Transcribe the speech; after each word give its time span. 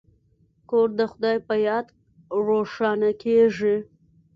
کور 0.69 0.87
د 0.99 1.01
خدای 1.11 1.37
په 1.47 1.55
یاد 1.67 1.85
روښانه 2.47 3.09
کیږي. 3.21 3.75